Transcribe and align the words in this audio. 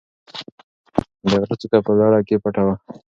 د 1.29 1.29
غره 1.41 1.55
څوکه 1.61 1.79
په 1.85 1.91
لړه 2.01 2.19
کې 2.27 2.35
پټه 2.43 2.63
وه. 2.65 2.75